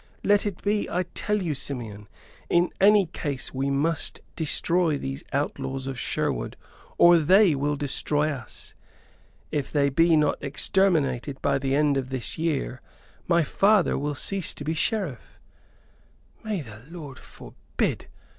[0.23, 2.07] "Let it be, I tell you, Simeon.
[2.49, 6.57] In any case we must destroy these outlaws of Sherwood
[6.97, 8.73] or they will destroy us.
[9.51, 12.81] If they be not exterminated by the end of this year
[13.27, 15.37] my father will cease to be Sheriff."
[16.43, 18.07] "May the Lord forbid!"